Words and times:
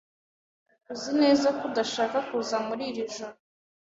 Uzi 0.91 1.11
neza 1.21 1.47
ko 1.57 1.61
udashaka 1.69 2.17
kuza 2.27 2.55
muri 2.67 2.83
iri 2.89 3.03
joro? 3.13 3.37